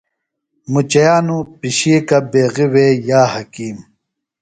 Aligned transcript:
مُچِیانوۡ 0.71 1.43
پِشیکہ 1.59 2.17
بیغیۡ 2.31 2.69
وے 2.73 2.87
یا 3.07 3.21
حکیم۔ 3.33 3.77